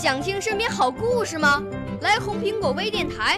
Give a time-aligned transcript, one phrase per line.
[0.00, 1.60] 想听身边好故事吗？
[2.02, 3.36] 来红苹果微电台，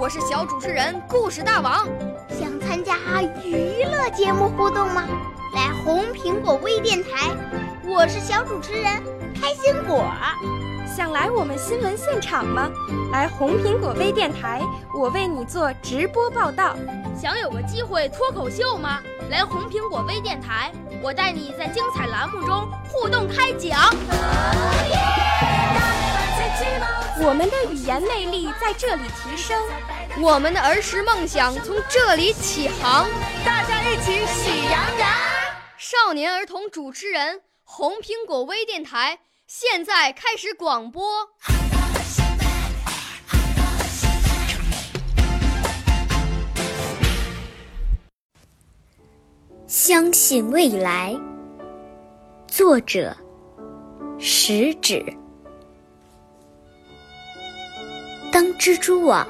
[0.00, 1.86] 我是小主持人故事大王。
[2.30, 2.96] 想参加
[3.44, 5.06] 娱乐节目互动吗？
[5.54, 7.28] 来红苹果微电台，
[7.86, 8.90] 我是小主持人
[9.40, 10.04] 开心果。
[10.96, 12.68] 想来我们新闻现场吗？
[13.12, 14.60] 来红苹果微电台，
[14.94, 16.76] 我为你做直播报道。
[17.18, 19.00] 想有个机会脱口秀吗？
[19.30, 20.72] 来红苹果微电台，
[21.02, 23.78] 我带你在精彩栏目中互动开讲。
[27.22, 29.62] 我们的语言魅力在这里提升，
[30.20, 33.08] 我们的儿时梦想从这里起航。
[33.44, 35.08] 大家一起喜羊羊。
[35.78, 39.18] 少年儿童主持人，红苹果微电台
[39.52, 41.02] 现在开始广播。
[49.66, 51.18] 相信未来。
[52.46, 53.16] 作者：
[54.20, 55.04] 食指。
[58.30, 59.26] 当蜘蛛网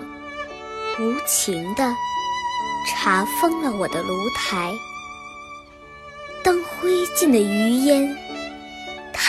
[0.98, 1.96] 无情地
[2.86, 4.70] 查封了我的炉台，
[6.44, 8.14] 当灰烬的余烟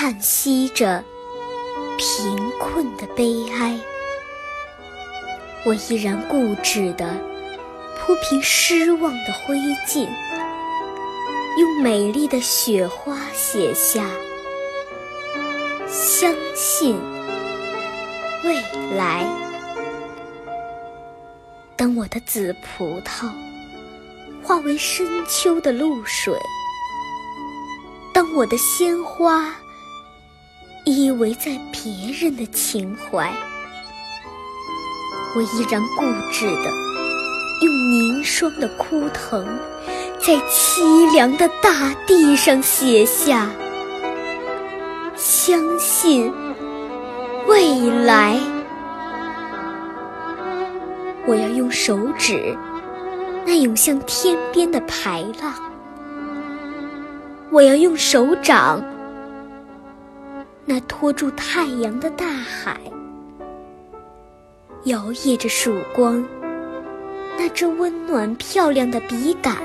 [0.01, 1.03] 叹息着
[1.95, 3.79] 贫困的悲哀，
[5.63, 7.15] 我依然固执地
[7.99, 9.55] 铺平失望的灰
[9.87, 10.07] 烬，
[11.59, 14.09] 用美丽的雪花写下
[15.87, 16.99] “相信
[18.43, 18.55] 未
[18.97, 19.23] 来”。
[21.77, 23.29] 当我的紫葡萄
[24.41, 26.35] 化为深秋的露水，
[28.11, 29.53] 当我的鲜花
[30.91, 33.31] 依偎在别人的情怀，
[35.33, 36.03] 我依然固
[36.33, 36.69] 执的
[37.61, 39.45] 用凝霜的枯藤，
[40.19, 43.49] 在凄凉的大地上写下
[45.15, 46.29] “相信
[47.47, 48.37] 未来”。
[51.25, 52.53] 我要用手指
[53.45, 55.53] 那涌向天边的排浪，
[57.49, 58.83] 我要用手掌
[60.65, 62.79] 那托住太阳的大海，
[64.85, 66.23] 摇曳着曙光
[67.37, 69.57] 那支温暖漂亮的笔杆，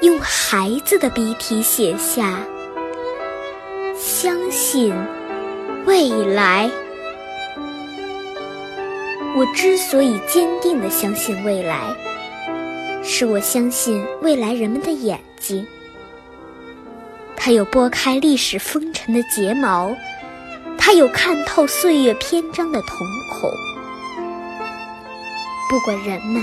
[0.00, 2.38] 用孩子的笔体写下
[3.98, 4.94] “相信
[5.84, 6.70] 未来”。
[9.36, 11.92] 我之所以坚定地相信未来，
[13.02, 15.66] 是我相信未来人们的眼睛。
[17.44, 19.94] 它有拨开历史风尘的睫毛，
[20.78, 22.96] 它有看透岁月篇章的瞳
[23.28, 23.50] 孔。
[25.68, 26.42] 不管人们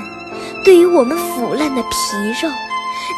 [0.64, 1.88] 对于我们腐烂的皮
[2.40, 2.48] 肉，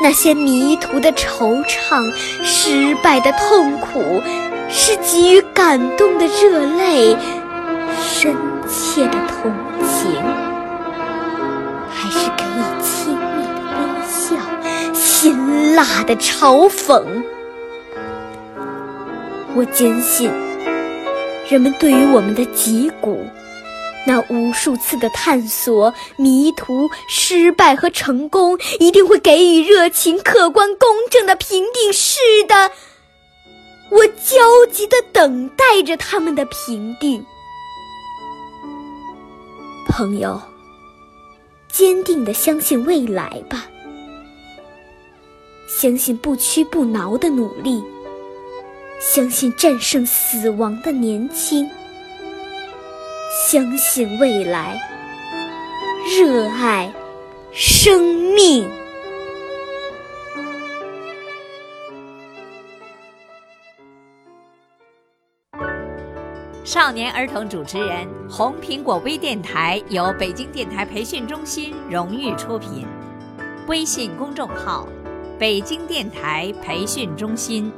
[0.01, 2.09] 那些迷途的惆怅，
[2.41, 4.23] 失败的痛苦，
[4.69, 7.17] 是给予感动的热泪，
[8.01, 8.33] 深
[8.65, 9.51] 切的同
[9.81, 10.23] 情，
[11.91, 14.37] 还是给予亲密的微笑，
[14.93, 17.03] 辛辣的嘲讽？
[19.55, 20.31] 我坚信，
[21.47, 23.23] 人们对于我们的脊骨，
[24.07, 31.93] 那无数次的探索、迷途、失败和成功，一定会给予热情、客观、公正的评定。
[31.93, 32.71] 是的，
[33.91, 37.23] 我焦急地等待着他们的评定。
[39.87, 40.41] 朋友，
[41.71, 43.67] 坚定地相信未来吧，
[45.67, 47.83] 相信不屈不挠的努力，
[49.05, 51.69] 相信战胜死亡的年轻，
[53.49, 54.79] 相信未来，
[56.17, 56.89] 热爱
[57.51, 58.01] 生
[58.33, 58.65] 命。
[66.63, 72.87] 少年儿童主持人，红苹果微电台由北京电台培训中心荣誉出品，
[73.67, 74.87] 微信公众号：
[75.37, 77.69] 北京电台培训中心。